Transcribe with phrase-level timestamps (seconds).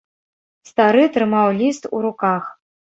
[0.69, 2.43] Стары трымаў ліст у руках.